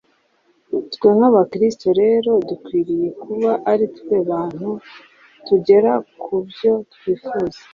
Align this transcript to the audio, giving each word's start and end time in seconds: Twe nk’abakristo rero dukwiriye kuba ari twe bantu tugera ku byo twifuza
Twe 0.93 1.09
nk’abakristo 1.17 1.87
rero 2.01 2.31
dukwiriye 2.49 3.07
kuba 3.23 3.51
ari 3.71 3.85
twe 3.97 4.15
bantu 4.29 4.69
tugera 5.45 5.91
ku 6.21 6.33
byo 6.49 6.73
twifuza 6.93 7.59